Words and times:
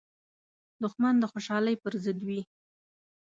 دښمن 0.83 1.15
د 1.19 1.23
خوشحالۍ 1.31 1.75
پر 1.83 1.93
ضد 2.03 2.19
وي 2.27 2.41